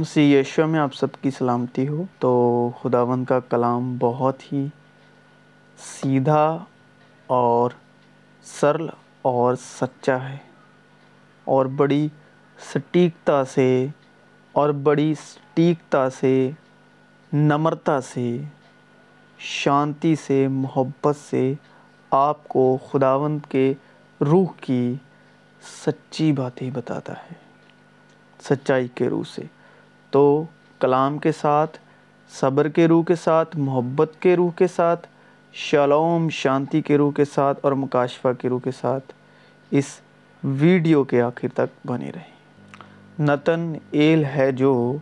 مسیح 0.00 0.40
یشو 0.40 0.66
میں 0.66 0.80
آپ 0.80 0.94
سب 0.94 1.06
کی 1.22 1.30
سلامتی 1.30 1.88
ہو۔ 1.88 2.04
تو 2.18 2.30
خداون 2.82 3.24
کا 3.24 3.40
کلام 3.40 3.96
بہت 3.98 4.52
ہی 4.52 4.66
سیدھا 5.78 6.64
اور 7.26 7.70
سرل 8.42 8.88
اور 9.22 9.54
سچا 9.54 10.28
ہے 10.28 10.36
اور 11.44 11.66
بڑی 11.66 12.08
سٹیکتا 12.58 13.44
سے 13.44 13.86
اور 14.52 14.70
بڑی 14.70 15.14
سٹیکتا 15.14 16.10
سے، 16.10 16.50
نمرتا 17.32 18.00
سے، 18.00 18.38
شانتی 19.38 20.16
سے، 20.16 20.48
محبت 20.48 21.16
سے 21.30 21.54
آپ 22.10 22.48
کو 22.48 22.78
خداوند 22.90 23.38
کے 23.48 23.74
روح 24.20 24.52
کی 24.60 24.94
سچی 25.86 26.32
باتیں 26.32 26.70
بتاتا 26.70 27.12
ہے، 27.12 27.34
سچائی 28.42 28.88
کے 28.88 29.08
روح 29.08 29.24
سے۔ 29.34 29.42
تو 30.10 30.44
کلام 30.80 31.18
کے 31.18 31.32
ساتھ، 31.32 31.78
صبر 32.30 32.68
کے 32.68 32.88
روح 32.88 33.04
کے 33.04 33.14
ساتھ، 33.14 33.56
محبت 33.56 34.12
کے 34.20 34.36
روح 34.36 34.50
کے 34.50 34.66
ساتھ، 34.66 35.06
شالوم 35.52 36.28
شانتی 36.28 36.82
کے 36.82 36.96
روح 36.96 37.12
کے 37.12 37.24
ساتھ 37.24 37.58
اور 37.62 37.72
مکاشفہ 37.72 38.28
کے 38.38 38.48
روح 38.48 38.60
کے 38.60 38.70
ساتھ 38.70 39.12
اس 39.70 39.84
ویڈیو 40.44 41.04
کے 41.04 41.22
آخر 41.22 41.48
تک 41.54 41.86
بنے 41.86 42.10
رہیں۔ 42.10 42.40
نتن 43.22 43.72
ایل 43.90 44.24
ہے 44.24 44.52
جو 44.52 44.96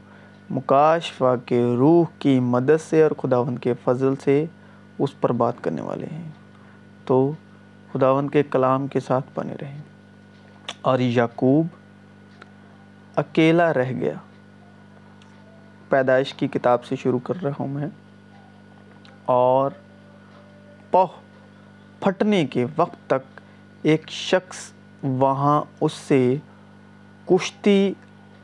مکاشفہ 0.50 1.36
کے 1.46 1.64
روح 1.78 2.04
کی 2.18 2.40
مدد 2.40 2.90
سے 2.90 3.02
اور 3.02 3.10
خداون 3.10 3.59
کے 3.59 3.74
فضل 3.84 4.14
سے 4.24 4.45
اس 4.98 5.20
پر 5.20 5.32
بات 5.32 5.54
کرنے 5.60 5.80
والے 5.80 6.06
ہیں۔ 6.06 6.30
تو 7.04 7.32
خداون 7.92 8.30
کے 8.30 8.42
کلام 8.42 8.86
کے 8.86 9.00
ساتھ 9.00 9.26
بنے 9.34 9.54
رہیں۔ 9.60 9.82
اور 10.80 10.98
یعقوب 10.98 11.66
اکیلا 13.16 13.74
رہ 13.74 13.90
گیا۔ 13.90 14.15
پیدائش 15.88 16.34
کی 16.34 16.48
کتاب 16.48 16.84
سے 16.84 16.96
شروع 16.96 17.18
کر 17.18 17.34
رہا 17.42 17.50
ہوں 17.60 17.68
میں 17.68 17.86
اور 19.24 19.70
پہ 20.90 21.04
پھٹنے 22.00 22.46
کے 22.46 22.66
وقت 22.76 23.06
تک 23.06 23.40
ایک 23.82 24.10
شخص 24.10 24.72
وہاں 25.02 25.62
اس 25.80 25.92
سے 25.92 26.36
کشتی 27.26 27.92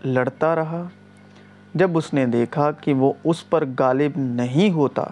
لڑتا 0.04 0.54
رہا۔ 0.54 0.82
جب 1.74 1.96
اس 1.98 2.14
نے 2.14 2.26
دیکھا 2.26 2.70
کہ 2.70 2.94
وہ 2.94 3.12
اس 3.24 3.50
پر 3.50 3.64
غالب 3.78 4.12
نہیں 4.16 4.70
ہوتا، 4.70 5.04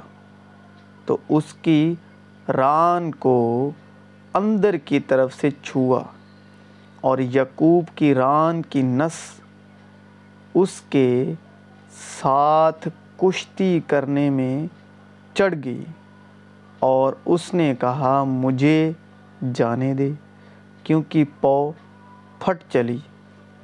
تو 1.07 1.17
اس 1.29 1.53
کی 1.53 1.95
ران 2.49 3.11
کو 3.15 3.71
اندر 4.35 4.77
کی 4.77 5.01
طرف 5.01 5.35
سے 5.35 5.51
چھوا 5.63 6.03
اور 7.01 7.19
یعقوب 7.19 7.97
کی 7.97 8.15
ران 8.15 8.63
کی 8.63 8.83
نس 8.83 9.41
اس 10.55 10.81
کے 10.81 11.35
ساتھ 11.93 12.89
کشتی 13.17 13.81
کرنے 13.87 14.31
میں 14.31 14.67
چڑھ 15.35 15.55
گئی 15.65 15.85
اور 16.79 17.13
اس 17.25 17.55
نے 17.55 17.75
کہا، 17.81 18.25
مجھے 18.25 18.93
جانے 19.55 19.95
دے، 19.95 20.13
کیونکہ 20.85 21.25
پو 21.41 21.73
پھٹ 22.39 22.73
چلی۔ 22.73 22.99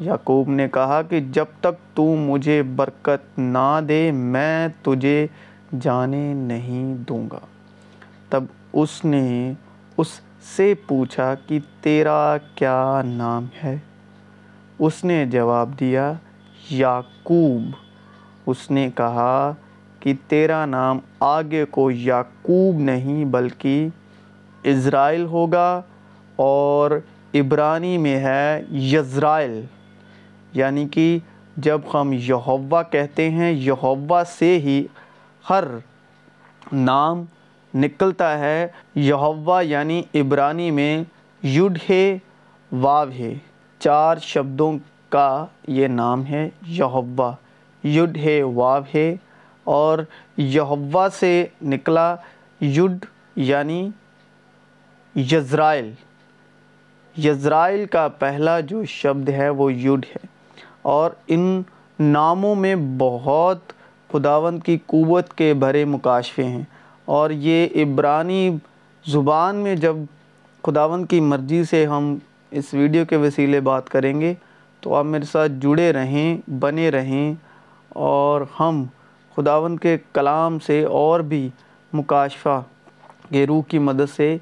یعقوب 0.00 0.48
نے 0.48 0.68
کہا 0.68 1.02
کہ 1.02 1.20
جب 1.20 1.44
تک 1.60 1.96
تو 1.96 2.04
مجھے 2.04 2.62
برکت 2.62 3.38
نہ 3.38 3.80
دے، 3.88 4.10
میں 4.10 4.68
تجھے 4.82 5.26
جانے 5.80 6.34
نہیں 6.34 6.94
دوں 6.94 7.28
گا۔ 7.32 7.38
تب 8.28 8.44
اس 8.72 9.04
نے 9.04 9.52
اس 9.96 10.20
سے 10.56 10.74
پوچھا 10.86 11.34
کہ 11.34 11.58
تیرا 11.80 12.36
کیا 12.54 13.02
نام 13.04 13.46
ہے؟ 13.64 13.76
اس 14.78 15.04
نے 15.04 15.26
جواب 15.26 15.80
دیا، 15.80 16.12
یعقوب۔ 16.70 17.62
اس 18.48 18.70
نے 18.70 18.90
کہا 18.94 19.54
کہ 20.00 20.14
تیرا 20.28 20.66
نام 20.66 20.98
آگے 21.20 21.64
کو 21.64 21.90
یعقوب 21.90 22.80
نہیں 22.80 23.24
بلکہ 23.24 23.88
اسرائیل 24.62 25.24
ہوگا 25.24 25.82
اور 26.36 26.90
عبرانی 27.34 27.98
میں 27.98 28.16
ہے 28.16 28.62
یزرائیل۔ 28.70 29.64
یعنی 30.52 30.88
کہ 30.88 31.18
جب 31.56 31.80
ہم 31.94 32.10
یہوہ 32.12 32.82
کہتے 32.90 33.30
ہیں، 33.30 33.52
یہوہ 33.52 34.22
سے 34.26 34.58
ہی 34.58 34.86
ہر 35.50 35.64
نام 36.72 37.24
نکلتا 37.74 38.38
ہے۔ 38.38 38.66
یہوہ 38.94 39.64
یعنی 39.64 40.02
عبرانی 40.14 40.70
میں 40.70 41.04
یڈ 41.46 41.78
ہے 41.90 42.18
واو 42.72 43.10
ہے۔ 43.10 43.34
چار 43.78 44.16
شبدوں 44.16 44.72
کا 45.08 45.46
یہ 45.68 45.86
نام 45.86 46.26
ہے 46.26 46.48
یہوہ۔ 46.66 47.32
یڈ 47.84 48.16
ہے، 48.16 48.42
واو 48.42 48.82
ہے 48.94 49.16
اور 49.64 49.98
یہوہ 50.36 51.08
سے 51.08 51.46
نکلا 51.62 52.16
یڈ 52.60 53.04
یعنی 53.36 53.88
یزرائیل۔ 55.16 55.92
یزرائیل 57.16 57.86
کا 57.86 58.08
پہلا 58.08 58.60
جو 58.60 58.84
شبد 58.84 59.28
ہے 59.28 59.48
وہ 59.48 59.72
یڈ 59.72 60.06
ہے 60.10 60.26
اور 60.82 61.10
ان 61.26 61.62
ناموں 62.00 62.54
میں 62.54 62.74
بہت 62.98 63.58
خداوند 64.12 64.62
کی 64.62 64.78
قوت 64.86 65.34
کے 65.34 65.54
بھرے 65.54 65.84
مکاشفے 65.84 66.44
ہیں 66.44 66.62
اور 67.04 67.30
یہ 67.30 67.68
عبرانی 67.76 68.56
زبان 69.06 69.56
میں 69.56 69.76
جب 69.76 69.96
خداوند 70.62 71.06
کی 71.06 71.20
مرضی 71.20 71.64
سے 71.64 71.86
ہم 71.86 72.16
اس 72.50 72.64
ویڈیو 72.72 73.04
کے 73.04 73.16
وسیلے 73.16 73.60
بات 73.60 73.88
کریں 73.88 74.20
گے 74.20 74.34
تو 74.80 74.94
آپ 74.94 75.04
میرے 75.04 75.24
ساتھ 75.24 75.52
جڑے 75.60 75.92
رہیں، 75.92 76.50
بنے 76.50 76.90
رہیں۔ 76.90 77.47
اور 77.88 78.40
ہم 78.60 78.84
خداوند 79.36 79.78
کے 79.78 79.96
کلام 80.12 80.58
سے 80.58 80.84
اور 80.84 81.20
بھی 81.20 81.48
مکاشفہ 81.92 82.62
کے 83.30 83.46
روح 83.46 83.62
کی 83.68 83.78
مدد 83.78 84.16
سے 84.16 84.36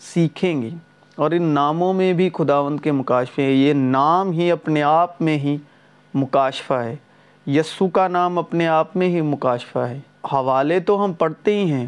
سیکھیں 0.00 0.62
گے۔ 0.62 0.70
اور 1.16 1.30
ان 1.30 1.42
ناموں 1.42 1.92
میں 1.92 2.12
بھی 2.12 2.30
خداوند 2.34 2.80
کے 2.80 2.92
مکاشفے 2.92 3.42
ہیں۔ 3.42 3.52
یہ 3.52 3.72
نام 3.72 4.30
ہی 4.30 4.50
اپنے 4.50 4.82
آپ 4.82 5.22
میں 5.22 5.38
ہی 5.38 5.56
مکاشفہ 6.14 6.74
ہے۔ 6.74 6.96
یسو 7.46 7.88
کا 7.88 8.08
نام 8.08 8.38
اپنے 8.38 8.66
آپ 8.66 8.96
میں 8.96 9.08
ہی 9.08 9.20
مکاشفہ 9.20 9.78
ہے۔ 9.78 10.00
حوالے 10.32 10.80
تو 10.80 11.04
ہم 11.04 11.12
پڑھتے 11.12 11.56
ہی 11.56 11.72
ہیں، 11.72 11.86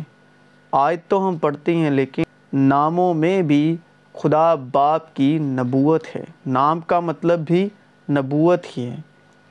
آیت 0.73 1.09
تو 1.09 1.29
ہم 1.29 1.37
پڑھتے 1.37 1.77
ہیں، 1.77 1.91
لیکن 1.91 2.23
ناموں 2.53 3.15
میں 3.15 3.43
بھی 3.43 3.77
خدا 4.13 4.55
باپ 4.55 5.15
کی 5.15 5.39
نبوت 5.39 6.05
ہے۔ 6.17 6.25
نام 6.47 6.81
کا 6.81 7.01
مطلب 7.01 7.39
بھی 7.39 7.69
نبوت 8.11 8.79
ہی 8.79 8.87
ہے۔ 8.87 8.97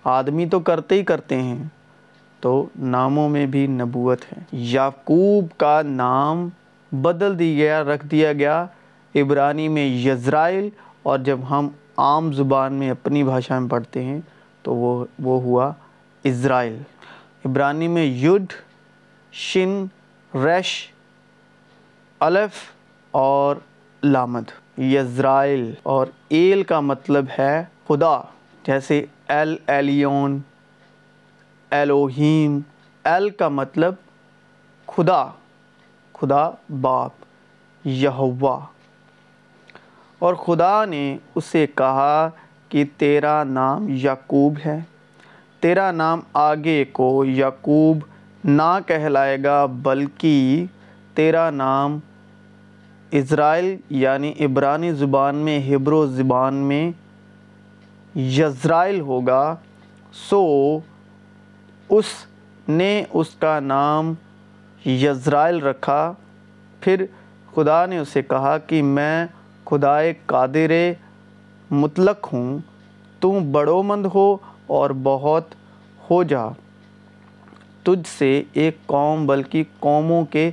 آدمی 0.04 0.46
تو 0.46 0.60
کرتے 0.60 0.96
ہی 0.96 1.04
کرتے 1.04 1.42
ہیں، 1.42 1.64
تو 2.40 2.66
ناموں 2.80 3.30
میں 3.30 3.46
بھی 3.46 3.68
نبوت 3.68 4.22
ہے۔ 4.32 4.42
یعقوب 4.52 5.46
کا 5.58 5.82
نام 5.82 6.48
بدل 6.92 7.38
دیا 7.40 7.58
گیا، 7.58 7.84
رکھ 7.84 8.06
دیا 8.08 8.34
گیا 8.34 8.66
عبرانی 9.16 9.68
میں 9.68 9.86
یزرائیل، 9.86 10.70
اور 11.04 11.20
جب 11.20 11.40
ہم 11.50 11.68
عام 11.98 12.32
زبان 12.34 12.74
میں 12.74 12.90
اپنی 12.92 13.24
بھاشا 13.24 13.60
میں 13.60 13.70
پڑھتے 13.70 14.04
ہیں 14.04 14.20
تو 14.62 14.76
وہ 14.76 15.06
وہ 15.20 15.42
ہوا 15.42 15.72
اسرائیل۔ 16.24 16.82
عبرانی 17.46 17.88
میں 17.88 18.06
یڈ 18.06 18.54
شن 19.32 19.86
ریش 20.34 20.88
الف 22.20 22.52
اور 23.12 23.56
لامد۔ 24.04 24.80
یزرائیل 24.80 25.74
اور 25.84 26.08
ایل 26.30 26.64
کا 26.64 26.80
مطلب 26.80 27.26
ہے 27.40 27.64
خدا، 27.88 28.20
جیسے 28.68 29.06
ایل 29.28 29.56
ایلیون 29.68 30.40
ایلوہیم 31.72 32.60
ایل 33.04 33.30
کا 33.30 33.48
مطلب 33.48 33.94
خدا 34.88 35.26
خدا 36.14 36.52
باپ، 36.82 37.12
یہوا۔ 37.86 38.60
اور 40.20 40.34
خدا 40.34 40.86
نے 40.86 41.18
اسے 41.36 41.68
کہا 41.76 42.30
کہ 42.70 42.86
تیرا 42.98 43.44
نام 43.44 43.86
یعقوب 43.90 44.58
ہے۔ 44.66 44.80
تیرا 45.60 45.92
نام 45.92 46.20
آگے 46.34 46.86
کو 46.86 47.26
یعقوب 47.26 47.98
نہ 48.44 48.80
کہلائے 48.88 49.38
گا، 49.44 49.66
بلکہ 49.66 50.66
تیرا 51.14 51.50
نام 51.50 52.00
اسرائیل 53.12 53.78
یعنی 53.90 54.34
عبرانی 54.40 54.92
زبان 54.92 55.36
میں 55.36 55.76
ہبرو 55.76 56.06
زبان 56.06 56.54
میں 56.54 56.92
یزرائیل 58.16 59.00
ہوگا، 59.00 59.56
سو 60.14 60.80
اس 61.90 62.06
نے 62.68 63.04
اس 63.14 63.28
کا 63.30 63.60
نام 63.60 64.14
یزرائیل 64.86 65.60
رکھا۔ 65.60 66.14
پھر 66.80 67.06
خدا 67.56 67.86
نے 67.86 67.98
اسے 67.98 68.22
کہا 68.22 68.58
کہ 68.58 68.84
میں 68.84 69.26
خدائے 69.66 70.14
قادر 70.26 70.92
مطلق 71.72 72.34
ہوں، 72.34 72.58
تم 73.22 73.52
بڑو 73.52 73.84
مند 73.84 74.06
ہو 74.06 74.38
اور 74.68 74.90
بہت 75.04 75.44
ہو 76.12 76.24
جا۔ 76.24 76.46
تجھ 77.84 78.10
سے 78.20 78.44
ایک 78.54 78.78
قوم 78.86 79.28
بلکہ 79.28 79.64
قوموں 79.80 80.26
کے 80.26 80.52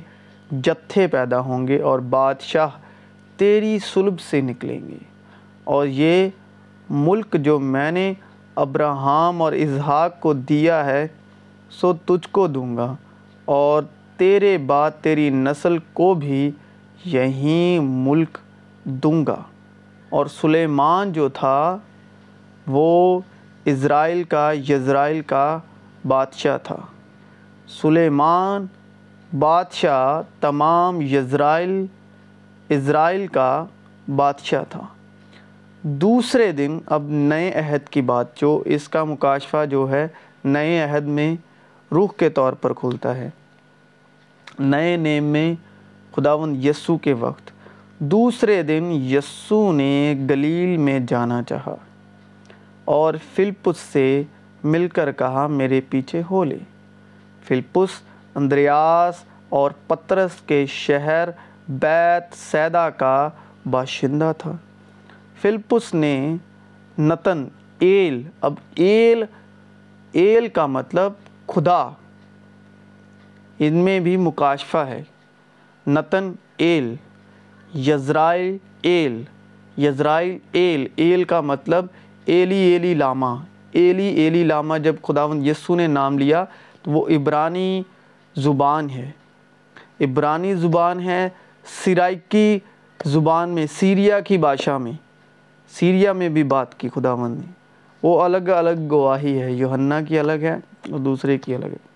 جتھے 0.51 1.07
پیدا 1.07 1.39
ہوں 1.39 1.67
گے 1.67 1.81
اور 1.81 1.99
بادشاہ 1.99 2.67
تیری 3.37 3.79
سلب 3.79 4.19
سے 4.19 4.41
نکلیں 4.41 4.87
گے۔ 4.87 4.97
اور 5.63 5.87
یہ 5.87 6.29
ملک 6.91 7.35
جو 7.39 7.59
میں 7.59 7.91
نے 7.91 8.13
ابراہم 8.55 9.41
اور 9.41 9.51
اسحاق 9.51 10.19
کو 10.19 10.33
دیا 10.33 10.85
ہے، 10.85 11.07
سو 11.69 11.93
تجھ 11.93 12.29
کو 12.31 12.47
دوں 12.47 12.77
گا۔ 12.77 12.95
اور 13.45 13.83
تیرے 14.17 14.57
بعد 14.57 14.91
تیری 15.01 15.29
نسل 15.29 15.77
کو 15.93 16.13
بھی 16.13 16.51
یہیں 17.05 17.79
ملک 17.83 18.37
دوں 18.83 19.25
گا۔ 19.25 19.35
اور 20.09 20.25
سلیمان 20.25 21.13
جو 21.13 21.29
تھا، 21.29 21.77
وہ 22.67 23.21
اسرائیل 23.65 24.23
کا، 24.23 24.51
یزرائیل 24.69 25.21
کا 25.21 25.59
بادشاہ 26.07 26.57
تھا۔ 26.63 26.77
سلیمان 27.67 28.65
بادشاہ 29.39 30.21
تمام 30.39 31.01
یزرائیل، 31.01 31.85
اسرائیل 32.69 33.27
کا 33.27 33.65
بادشاہ 34.15 34.63
تھا۔ 34.69 34.81
دوسرے 35.83 36.51
دن 36.51 36.79
اب 36.85 37.03
نئے 37.09 37.51
عہد 37.51 37.89
کی 37.89 38.01
بات 38.01 38.37
جو 38.37 38.63
اس 38.65 38.89
کا 38.89 39.03
مکاشفہ 39.03 39.65
جو 39.65 39.91
ہے 39.91 40.07
نئے 40.45 40.81
عہد 40.81 41.03
میں 41.03 41.35
روح 41.91 42.07
کے 42.17 42.29
طور 42.29 42.53
پر 42.53 42.73
کھلتا 42.73 43.17
ہے۔ 43.17 43.29
نئے 44.59 44.97
نیم 44.97 45.23
میں 45.23 45.55
خداون 46.15 46.55
یسو 46.63 46.97
کے 46.97 47.13
وقت۔ 47.13 47.51
دوسرے 47.99 48.63
دن 48.63 48.83
یسو 48.91 49.71
نے 49.71 50.15
گلیل 50.29 50.77
میں 50.77 50.99
جانا 51.07 51.43
چاہا 51.43 51.75
اور 52.85 53.13
فلپس 53.35 53.77
سے 53.77 54.23
مل 54.63 54.87
کر 54.87 55.11
کہا، 55.11 55.47
میرے 55.47 55.81
پیچھے 55.89 56.21
ہو 56.31 56.43
لے۔ 56.43 56.57
فلپس، 57.43 57.89
اندریاس 58.35 59.23
اور 59.49 59.71
پترس 59.87 60.31
کے 60.45 60.65
شہر 60.65 61.29
بیت 61.69 62.35
سیدہ 62.51 62.89
کا 62.97 63.29
باشندہ 63.69 64.31
تھا۔ 64.37 64.51
فلپس 65.41 65.93
نے 65.93 66.35
نتن، 66.99 67.47
ایل، 67.79 68.23
اب 68.41 68.53
ایل 68.75 69.23
ایل 70.11 70.47
کا 70.47 70.65
مطلب 70.65 71.13
خدا۔ 71.47 71.89
ان 73.59 73.73
میں 73.73 73.99
بھی 73.99 74.17
مکاشفہ 74.17 74.77
ہے۔ 74.77 75.03
Nathan, 75.87 76.31
El 76.57 76.95
Israel 77.75 78.57
El 78.81 79.23
Israel 79.77 80.37
El 80.51 80.87
El 80.95 81.23
کا 81.23 81.41
مطلب 81.41 81.85
ایلی 82.25 82.55
ایلی 82.55 82.93
لاما۔ 82.93 83.43
ایلی 83.71 84.07
ایلی 84.07 84.43
لاما 84.43 84.77
جب 84.77 84.95
خداون 85.03 85.45
یسو 85.45 85.75
نے 85.75 85.87
نام 85.87 86.17
لیا، 86.17 86.45
تو 86.81 86.91
وہ 86.91 87.07
عبرانی 87.07 87.83
زبان 88.35 88.89
ہے۔ 88.89 89.11
عبرانی 90.01 90.55
زبان 90.55 90.99
ہے 90.99 91.29
سرائکی 91.65 92.59
زبان 93.05 93.49
میں، 93.49 93.65
سیریا 93.71 94.19
کی 94.19 94.37
بادشاہ 94.37 94.77
میں۔ 94.77 95.10
سیریا 95.71 96.13
میں 96.13 96.29
بھی 96.29 96.43
بات 96.43 96.79
کی 96.79 96.89
خداون 96.89 97.31
نے۔ 97.31 97.51
وہ 98.03 98.21
الگ 98.21 98.37
الگ 98.37 98.87
گواہی 98.91 99.41
ہے 99.41 99.51
یوہنا 99.51 100.01
کی 100.01 100.19
الگ 100.19 100.31
ہے 100.31 100.53
اور 100.91 100.99
دوسرے 100.99 101.37
کی 101.37 101.55
الگ 101.55 101.65
ہے۔ 101.65 101.91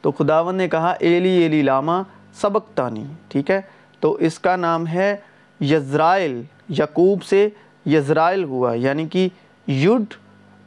تو 0.00 0.10
خداون 0.10 0.54
نے 0.54 0.68
کہا، 0.68 0.94
ایلی 1.00 1.28
ایلی 1.28 1.62
لاما، 1.62 2.02
سبق 2.34 2.66
تانی، 2.74 3.04
ٹھیک 3.28 3.50
ہے؟ 3.50 3.60
تو 4.00 4.12
اس 4.12 4.38
کا 4.38 4.56
نام 4.56 4.86
ہے 4.86 5.16
یزرائل 5.60 6.42
یعقوب 6.68 7.22
سے 7.22 7.48
یزرائل 7.86 8.44
ہوا 8.44 8.74
یعنی 8.74 9.08
کہ 9.08 9.28
یڈ 9.68 10.14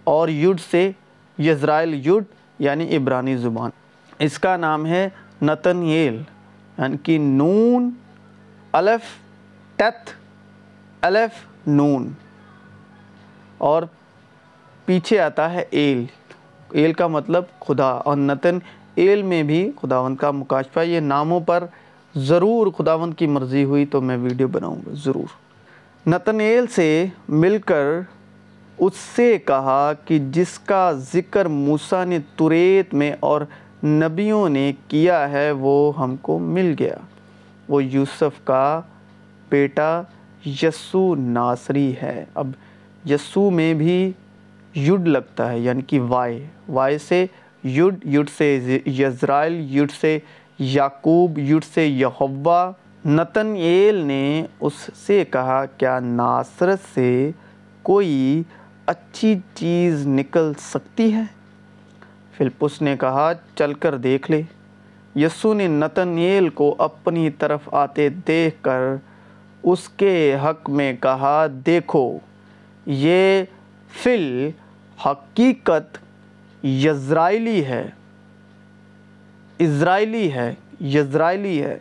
اور 0.04 0.30
یڈ 0.30 0.60
سے 0.72 0.92
یزرائل 1.40 1.94
یڈ 1.94 2.24
یعنی 2.60 2.98
عبرانی 2.98 3.38
زبان۔ 3.38 3.72
اس 4.20 4.40
کا 4.40 4.58
نام 4.58 4.86
ہے 4.86 5.10
نتنیل 5.42 6.22
یعنی 6.78 6.98
کہ 7.04 7.18
نون، 7.18 7.90
الف، 8.72 9.02
تت، 9.76 10.10
الف 11.02 11.57
نون۔ 11.68 12.10
اور 13.58 13.84
پیچھے 14.86 15.20
آتا 15.20 15.54
ہے 15.54 15.66
ایل۔ 15.72 16.06
ایل 16.72 16.94
کا 16.94 17.08
مطلب 17.08 17.44
خدا۔ 17.60 17.86
اور 17.86 18.18
نتن 18.18 18.60
ایل 18.96 19.22
میں 19.22 19.44
بھی 19.44 19.72
خداون 19.82 20.16
کا 20.16 20.32
مکاشفہ۔ 20.32 20.80
یہ 20.80 21.00
ناموں 21.00 21.40
پر 21.40 21.64
ضرور 22.16 22.68
خداون 22.68 23.14
کی 23.14 23.28
مرضی 23.28 23.64
ہوئی 23.64 23.86
تو 23.86 24.02
میں 24.02 24.18
ویڈیو 24.18 24.48
بناؤں 24.48 24.76
گا۔ 24.76 24.92
ضرور۔ 24.94 25.28
نتن 26.08 26.40
ایل 26.40 26.68
سے 26.68 27.06
مل 27.30 27.58
کر 27.66 28.00
اس 28.78 28.94
سے 29.16 29.38
کہا 29.38 29.92
کہ 30.06 30.20
جس 30.20 30.60
کا 30.60 30.92
ذکر 30.92 31.46
موسیٰ 31.46 32.06
نے 32.06 32.20
توریت 32.36 32.94
میں 32.94 33.12
اور 33.20 33.42
نبیوں 33.84 34.50
نے 34.50 34.74
کیا 34.88 35.30
ہے 35.30 35.52
وہ 35.52 36.04
ہم 36.04 36.16
کو 36.16 36.40
مل 36.40 36.76
گیا۔ 36.80 36.96
وہ 37.70 37.84
یوسف 37.84 38.44
کا 38.44 38.82
بیٹا 39.50 40.02
یسو 40.46 41.16
ناصری 41.16 41.94
ہے۔ 42.02 42.26
اب 42.34 42.48
یسو 43.10 43.50
میں 43.50 43.74
بھی 43.74 44.12
یڈ 44.76 45.08
لگتا 45.08 45.52
ہے 45.52 45.60
یعنی 45.60 45.82
کہ 45.82 46.00
وائے۔ 46.00 46.48
وائے 46.70 46.98
سے 46.98 47.26
یڈ 47.64 48.06
یڈ 48.06 48.30
سے 48.38 48.80
یزرائل 48.86 49.76
یڈ 49.76 49.92
سے 50.02 50.20
یعقوب، 50.60 51.40
یڈ 51.40 51.64
سے 51.74 51.88
یہوہ۔ 51.88 52.72
نتن 53.06 53.54
ایل 53.58 53.96
نے 53.96 54.46
اس 54.60 54.90
سے 54.96 55.26
کہا، 55.26 55.66
کیا 55.66 56.00
ناصرت 56.00 56.80
سے 56.94 57.32
کوئی 57.82 58.44
اچھی 58.86 59.36
چیز 59.54 60.08
نکل 60.08 60.52
سکتی 60.60 61.14
ہے؟ 61.14 61.22
فلپس 62.38 62.82
نے 62.82 62.96
کہا، 63.00 63.32
چل 63.56 63.74
کر 63.74 63.98
دیکھ 63.98 64.32
لے۔ 64.32 64.42
یسو 65.16 65.54
نے 65.54 65.68
نتنیل 65.68 66.50
کو 66.50 66.76
اپنی 66.78 67.30
طرف 67.30 67.60
آتے 67.72 68.10
دیکھ 68.10 68.56
کر 68.62 68.96
اس 69.72 69.90
کے 69.90 70.38
حق 70.44 70.70
میں 70.70 70.94
کہا، 71.02 71.46
دیکھو، 71.66 72.18
یہ 72.86 73.44
فل 74.04 74.50
حقیقت 75.06 75.98
یزرائیلی 76.66 77.66
ہے۔ 77.66 77.90
اسرائیلی 79.60 80.34
ہے، 80.34 80.54
یزرائیلی 80.82 81.64
ہے۔ 81.64 81.80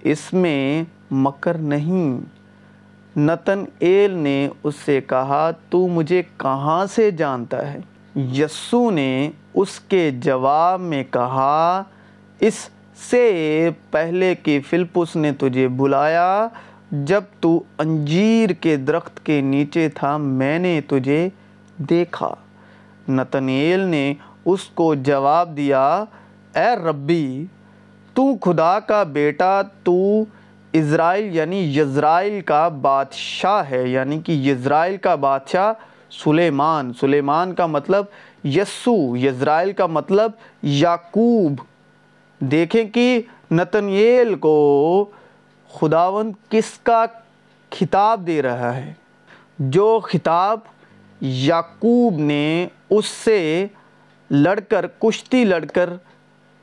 اس 0.00 0.32
میں 0.32 0.84
مکر 1.10 1.58
نہیں۔ 1.58 2.20
نتن 3.18 3.64
ایل 3.78 4.10
نے 4.10 4.48
اس 4.62 4.74
سے 4.84 5.00
کہا، 5.00 5.50
تو 5.70 5.88
مجھے 5.88 6.22
کہاں 6.36 6.86
سے 6.86 7.10
جانتا 7.10 7.72
ہے؟ 7.72 7.78
یسو 8.16 8.90
نے 8.90 9.30
اس 9.54 9.80
کے 9.80 10.10
جواب 10.10 10.80
میں 10.80 11.04
کہا، 11.10 11.82
اس 12.40 12.68
سے 13.10 13.70
پہلے 13.90 14.34
کہ 14.34 14.60
فلپس 14.70 15.16
نے 15.16 15.32
تجھے 15.32 15.68
بلایا 15.68 16.48
جب 16.90 17.24
تو 17.40 17.62
انجیر 17.78 18.50
کے 18.50 18.76
درخت 18.76 19.26
کے 19.26 19.40
نیچے 19.40 19.88
تھا، 19.88 20.16
میں 20.16 20.58
نے 20.58 20.80
تجھے 20.86 21.28
دیکھا۔ 21.76 22.34
نتنیل 23.08 23.80
نے 23.80 24.14
اس 24.44 24.64
کو 24.64 24.94
جواب 24.94 25.56
دیا، 25.56 26.04
اے 26.54 26.88
ربی، 26.88 27.46
تو 28.14 28.36
خدا 28.36 28.80
کا 28.80 29.02
بیٹا، 29.02 29.62
تو 29.62 30.24
اسرائیل 30.72 31.36
یعنی 31.36 31.78
یزرائیل 31.78 32.40
کا 32.40 32.68
بادشاہ 32.68 33.62
ہے۔ 33.70 33.88
یعنی 33.88 34.20
کہ 34.20 34.32
یزرائیل 34.32 34.96
کا 34.96 35.14
بادشاہ 35.14 35.72
سلیمان۔ 36.10 36.92
سلیمان 37.00 37.54
کا 37.54 37.66
مطلب 37.66 38.04
یسو، 38.44 39.16
یزرائیل 39.16 39.72
کا 39.72 39.86
مطلب 39.86 40.30
یعقوب۔ 40.62 41.52
دیکھیں 42.40 42.84
کہ 42.84 43.20
نتنیل 43.50 44.34
کو 44.34 45.10
خداوند 45.72 46.32
کس 46.48 46.78
کا 46.82 47.04
خطاب 47.70 48.26
دے 48.26 48.42
رہا 48.42 48.76
ہے؟ 48.76 48.92
جو 49.58 50.00
خطاب 50.02 50.58
یعقوب 51.20 52.18
نے 52.18 52.68
اس 52.90 53.06
سے 53.06 53.66
لڑ 54.30 54.60
کر 54.60 54.86
کشتی 54.86 55.44
لڑ 55.44 55.64
کر 55.64 55.90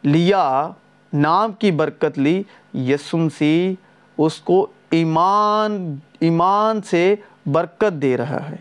لیا، 0.04 0.70
نام 1.14 1.52
کی 1.52 1.72
برکت 1.72 2.20
لی 2.20 2.44
یسمسی 2.74 3.76
اس 4.18 4.42
کو 4.42 4.68
ایمان 4.92 5.96
ایمان 6.20 6.82
سے 6.82 7.16
برکت 7.46 8.02
دے 8.02 8.18
رہا 8.18 8.50
ہے۔ 8.50 8.56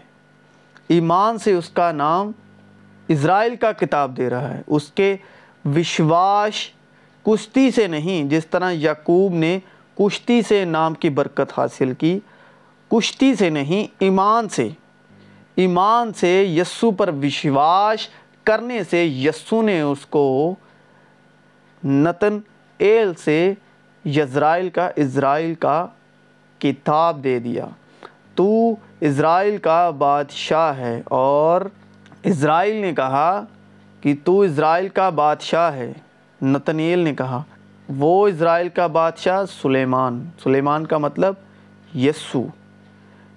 ایمان 0.89 1.39
سے 1.39 1.53
اس 1.53 1.69
کا 1.69 1.93
نام 1.93 2.33
اسرائیل 3.09 3.57
کا 3.57 3.73
کتاب 3.73 4.17
دے 4.17 4.31
رہا 4.31 4.55
ہے۔ 4.55 4.63
اس 4.67 4.89
کے 4.89 5.17
وشواس 5.65 6.55
کشتی 7.23 7.71
سے 7.71 7.87
نہیں، 7.87 8.25
جس 8.25 8.47
طرح 8.47 8.71
یعقوب 8.71 9.33
نے 9.33 9.59
کشتی 9.99 10.43
سے 10.43 10.65
نام 10.65 10.95
کی 10.95 11.11
برکت 11.11 11.59
حاصل 11.59 11.95
کی، 11.95 12.21
کشتی 12.89 13.35
سے 13.35 13.51
نہیں، 13.51 13.95
ایمان 13.99 14.49
سے۔ 14.49 14.69
ایمان 15.55 16.13
سے 16.13 16.43
یسو 16.43 16.91
پر 16.91 17.11
وشواس 17.23 18.09
کرنے 18.45 18.85
سے 18.85 19.05
یسو 19.05 19.63
نے 19.63 19.81
اس 19.81 20.07
کو 20.07 20.55
نتن 21.85 22.39
ایل 22.79 23.15
سے 23.15 23.55
یزرائیل 24.05 24.69
کا، 24.69 24.91
اسرائیل 24.97 25.55
کا 25.55 25.87
کتاب 26.59 27.25
دے 27.25 27.39
دیا۔ 27.39 27.67
تو 28.35 28.75
اسرائیل 29.01 29.57
کا 29.57 29.91
بادشاہ 29.91 30.79
ہے 30.79 31.03
اور 31.05 31.61
اسرائیل 32.23 32.77
نے 32.77 32.93
کہا 32.93 33.45
کہ 34.01 34.15
تو 34.25 34.41
اسرائیل 34.41 34.89
کا 34.89 35.11
بادشاہ 35.11 35.75
ہے۔ 35.75 35.93
نتنیل 36.43 36.99
نے 36.99 37.15
کہا۔ 37.15 37.43
وہ 37.88 38.29
اسرائیل 38.29 38.69
کا 38.69 38.87
بادشاہ 38.87 39.45
سلیمان۔ 39.62 40.25
سلیمان 40.43 40.87
کا 40.87 40.99
مطلب 40.99 41.35
یسو۔ 41.95 42.47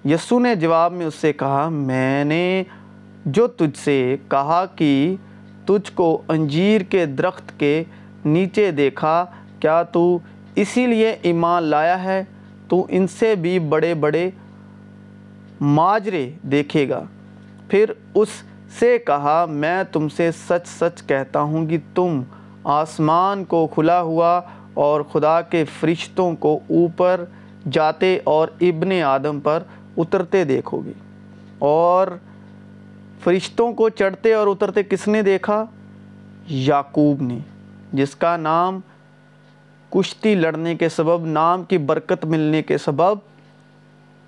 یسو 0.05 0.39
نے 0.39 0.55
جواب 0.55 0.93
میں 0.93 1.05
اس 1.05 1.15
سے 1.15 1.33
کہا، 1.33 1.69
میں 1.69 2.23
نے 2.23 2.63
جو 3.25 3.47
تجھ 3.47 3.77
سے 3.77 4.15
کہا 4.29 4.65
کہ 4.75 5.15
تجھ 5.65 5.91
کو 5.93 6.21
انجیر 6.27 6.81
کے 6.81 7.05
درخت 7.05 7.59
کے 7.59 7.83
نیچے 8.25 8.71
دیکھا، 8.71 9.25
کیا 9.59 9.83
تو 9.83 10.19
اسی 10.55 10.87
لیے 10.87 11.15
ایمان 11.21 11.63
لایا 11.63 12.03
ہے؟ 12.03 12.23
تو 12.67 12.85
ان 12.89 13.07
سے 13.07 13.35
بھی 13.35 13.59
بڑے 13.59 13.93
بڑے 13.93 14.29
ماجرے 15.61 16.31
دیکھے 16.41 16.89
گا۔ 16.89 17.03
پھر 17.69 17.91
اس 18.15 18.29
سے 18.79 18.97
کہا، 18.97 19.45
میں 19.49 19.83
تم 19.91 20.09
سے 20.09 20.31
سچ 20.31 20.67
سچ 20.67 21.07
کہتا 21.07 21.41
ہوں 21.41 21.65
کہ 21.65 21.77
تم 21.95 22.21
آسمان 22.67 23.45
کو 23.45 23.67
کھلا 23.67 24.01
ہوا 24.01 24.41
اور 24.73 25.01
خدا 25.01 25.41
کے 25.41 25.65
فرشتوں 25.79 26.35
کو 26.35 26.59
اوپر 26.69 27.25
جاتے 27.71 28.19
اور 28.23 28.47
ابن 28.61 29.01
آدم 29.01 29.39
پر 29.39 29.63
اترتے 29.97 30.43
دیکھو 30.43 30.81
گے۔ 30.85 30.91
اور 31.59 32.07
فرشتوں 33.23 33.73
کو 33.73 33.89
چڑھتے 33.89 34.33
اور 34.33 34.47
اترتے 34.47 34.83
کس 34.83 35.07
نے 35.07 35.21
دیکھا؟ 35.21 35.65
یعقوب 36.47 37.21
نے، 37.21 37.39
جس 37.93 38.15
کا 38.15 38.37
نام 38.37 38.79
کشتی 39.89 40.35
لڑنے 40.35 40.75
کے 40.75 40.89
سبب، 40.89 41.25
نام 41.25 41.63
کی 41.63 41.77
برکت 41.77 42.25
ملنے 42.25 42.61
کے 42.61 42.77
سبب 42.77 43.17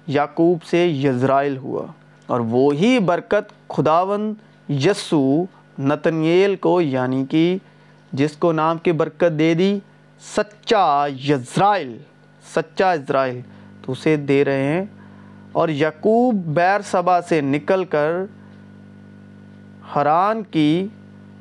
یعقوب 0.08 0.64
سے 0.64 0.88
یزرائیل 0.88 1.58
ہوا۔ 1.58 1.86
اور 2.28 2.40
وہی 2.40 3.00
برکت 3.00 3.70
خداون 3.70 4.34
یسو 4.70 5.44
نتنیل 5.80 6.56
کو 6.56 6.82
یعنی 6.82 7.26
کہ 7.30 7.58
جس 8.14 8.38
کو 8.38 8.52
نام 8.52 8.78
کی 8.78 8.92
برکت 8.92 9.40
دے 9.40 9.54
دی، 9.54 9.80
سچا 10.22 11.08
یزرائیل، 11.24 11.98
سچا 12.56 12.92
اسرائیل 12.92 13.42
تو 13.82 13.92
اسے 13.92 14.16
دے 14.16 14.46
رہے 14.46 14.64
ہیں۔ 14.64 14.86
اور 15.52 15.70
یعقوب 15.70 16.36
بیر 16.36 16.82
سبا 16.82 17.22
سے 17.22 17.42
نکل 17.42 17.86
کر 17.86 18.12
حران 19.96 20.44
کی 20.44 20.88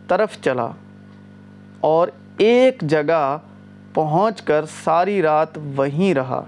طرف 0.09 0.39
چلا۔ 0.43 0.69
اور 1.81 2.09
ایک 2.39 2.83
جگہ 2.83 3.39
پہنچ 3.95 4.43
کر 4.43 4.65
ساری 4.85 5.23
رات 5.23 5.59
وہیں 5.77 6.15
رہا، 6.15 6.45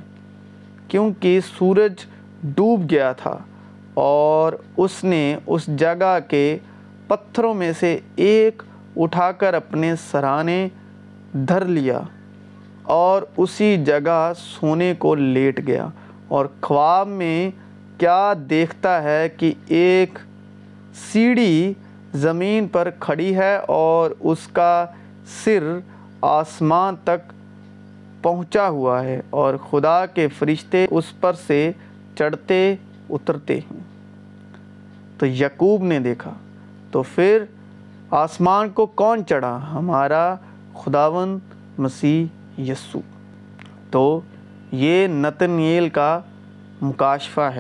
کیونکہ 0.88 1.40
سورج 1.58 1.92
ڈوب 2.42 2.90
گیا 2.90 3.12
تھا۔ 3.12 3.38
اور 3.94 4.52
اس 4.76 5.04
نے 5.04 5.36
اس 5.46 5.66
جگہ 5.66 6.18
کے 6.28 6.58
پتھروں 7.06 7.54
میں 7.54 7.72
سے 7.80 7.98
ایک 8.16 8.62
اٹھا 9.02 9.32
کر 9.32 9.54
اپنے 9.54 9.94
سرانے 10.10 10.68
دھر 11.32 11.64
لیا 11.64 12.00
اور 12.82 13.22
اسی 13.36 13.84
جگہ 13.84 14.32
سونے 14.36 14.94
کو 14.98 15.14
لیٹ 15.14 15.66
گیا۔ 15.66 15.88
اور 16.28 16.46
خواب 16.60 17.08
میں 17.08 17.50
کیا 18.00 18.32
دیکھتا 18.50 19.02
ہے 19.02 19.28
کہ 19.28 19.52
ایک 19.66 20.18
سیڑھی 21.12 21.74
زمین 22.14 22.68
پر 22.68 22.90
کھڑی 23.00 23.36
ہے 23.36 23.56
اور 23.56 24.10
اس 24.20 24.48
کا 24.52 24.86
سر 25.44 25.78
آسمان 26.20 26.94
تک 27.04 27.32
پہنچا 28.22 28.68
ہوا 28.68 29.04
ہے 29.04 29.20
اور 29.30 29.54
خدا 29.70 30.06
کے 30.06 30.28
فرشتے 30.28 30.86
اس 30.90 31.20
پر 31.20 31.32
سے 31.46 31.72
چڑھتے 32.18 32.74
اترتے 33.10 33.58
ہیں۔ 33.58 33.80
تو 35.18 35.26
یعقوب 35.26 35.82
نے 35.84 35.98
دیکھا۔ 35.98 36.32
تو 36.90 37.02
پھر 37.02 37.44
آسمان 38.10 38.68
کو 38.68 38.86
کون 38.86 39.26
چڑھا؟ 39.26 39.58
ہمارا 39.72 40.34
خداون 40.74 41.38
مسیح 41.78 42.24
یسو 42.60 43.00
تو 43.90 44.20
یہ 44.72 45.06
نتنیل 45.06 45.88
کا 45.88 46.20
مکاشفہ 46.82 47.40
ہے۔ 47.40 47.58